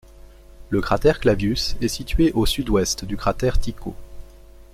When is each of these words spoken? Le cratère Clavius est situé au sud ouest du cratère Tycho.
Le 0.71 0.81
cratère 0.81 1.19
Clavius 1.19 1.75
est 1.79 1.87
situé 1.87 2.31
au 2.31 2.47
sud 2.47 2.69
ouest 2.71 3.05
du 3.05 3.17
cratère 3.17 3.59
Tycho. 3.59 3.93